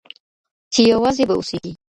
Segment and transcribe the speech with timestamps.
[0.73, 1.71] چي یوازي به اوسېږې